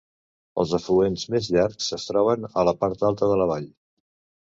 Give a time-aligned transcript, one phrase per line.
[0.63, 3.73] Els afluents més llargs es troben a la part alta de la vall.